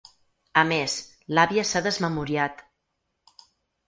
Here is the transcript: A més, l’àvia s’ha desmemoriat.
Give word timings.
A 0.59 0.61
més, 0.69 0.95
l’àvia 1.37 1.65
s’ha 1.71 1.81
desmemoriat. 1.87 2.65